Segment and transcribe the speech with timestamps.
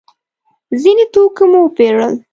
[0.81, 2.13] ځینې توکي مو وپېرل.